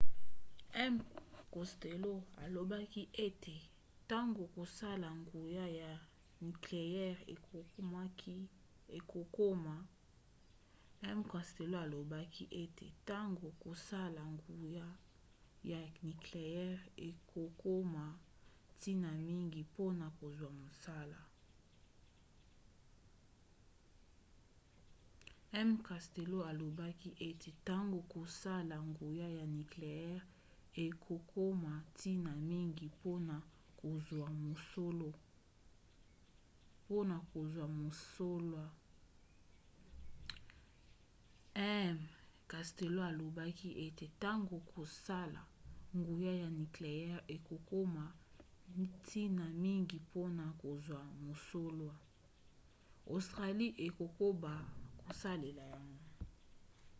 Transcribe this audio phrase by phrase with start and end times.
[0.93, 0.95] m
[1.55, 2.13] costello
[2.43, 3.55] alobaki ete
[4.03, 5.91] ntango kosala nguya ya
[15.95, 16.71] nikleyere
[17.07, 18.05] ekokoma
[18.77, 19.61] ntina mingi
[49.99, 51.93] mpona kozwa mosola
[53.13, 54.53] australie ekokoba
[55.03, 56.03] kosalela yango